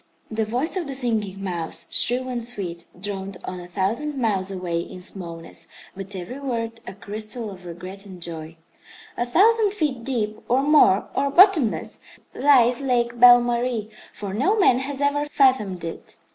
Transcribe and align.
The 0.31 0.45
voice 0.45 0.75
of 0.75 0.87
the 0.87 0.95
Singing 0.95 1.43
Mouse, 1.43 1.87
shrill 1.93 2.27
and 2.27 2.43
sweet, 2.43 2.85
droned 2.99 3.37
on 3.45 3.59
a 3.59 3.67
thousand 3.67 4.17
miles 4.17 4.49
away 4.49 4.79
in 4.79 4.99
smallness, 4.99 5.67
but 5.95 6.15
every 6.15 6.39
word 6.39 6.79
a 6.87 6.95
crystal 6.95 7.51
of 7.51 7.65
regret 7.65 8.07
and 8.07 8.19
joy. 8.19 8.57
"A 9.15 9.27
thousand 9.27 9.73
feet 9.73 10.03
deep, 10.03 10.39
or 10.49 10.63
more, 10.63 11.07
or 11.13 11.29
bottomless, 11.29 11.99
lies 12.33 12.81
Lake 12.81 13.19
Belle 13.19 13.41
Marie, 13.41 13.91
for 14.11 14.33
no 14.33 14.57
man 14.57 14.79
has 14.79 15.01
ever 15.01 15.25
fathomed 15.25 15.83
it. 15.83 16.15